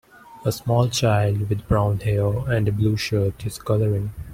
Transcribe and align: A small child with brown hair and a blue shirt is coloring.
A 0.43 0.51
small 0.51 0.89
child 0.89 1.47
with 1.47 1.67
brown 1.67 1.99
hair 1.99 2.25
and 2.51 2.67
a 2.67 2.71
blue 2.71 2.97
shirt 2.97 3.45
is 3.45 3.59
coloring. 3.59 4.11